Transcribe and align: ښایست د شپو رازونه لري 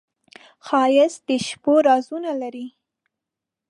ښایست 0.65 1.21
د 1.27 1.29
شپو 1.47 1.73
رازونه 1.87 2.31
لري 2.41 2.67